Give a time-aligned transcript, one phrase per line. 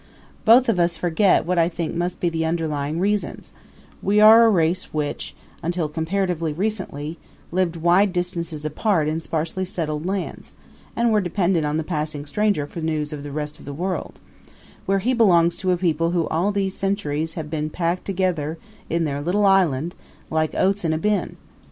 [0.45, 4.45] Both of us forget what I think must be the underlying reasons that we are
[4.45, 7.19] a race which, until comparatively recently,
[7.51, 10.53] lived wide distances apart in sparsely settled lands,
[10.95, 14.19] and were dependent on the passing stranger for news of the rest of the world,
[14.87, 18.57] where he belongs to a people who all these centuries have been packed together
[18.89, 19.93] in their little island
[20.31, 21.35] like oats in a bin.